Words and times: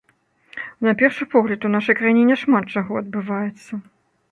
На 0.87 0.93
першы 1.01 1.27
погляд, 1.33 1.67
у 1.69 1.71
нашай 1.75 1.95
краіне 2.01 2.23
няшмат 2.31 2.65
чаго 2.79 2.91
адбываецца. 3.05 3.73